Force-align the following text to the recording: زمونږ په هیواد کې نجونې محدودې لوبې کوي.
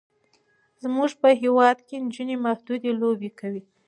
زمونږ 0.83 1.11
په 1.21 1.29
هیواد 1.41 1.77
کې 1.87 1.95
نجونې 2.05 2.35
محدودې 2.45 2.91
لوبې 3.01 3.29
کوي. 3.39 3.63